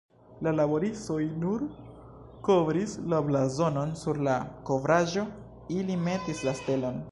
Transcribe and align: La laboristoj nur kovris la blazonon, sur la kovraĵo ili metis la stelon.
La 0.45 0.51
laboristoj 0.59 1.17
nur 1.43 1.65
kovris 2.47 2.95
la 3.13 3.21
blazonon, 3.29 3.93
sur 4.01 4.23
la 4.31 4.39
kovraĵo 4.71 5.29
ili 5.79 6.03
metis 6.11 6.45
la 6.49 6.59
stelon. 6.65 7.03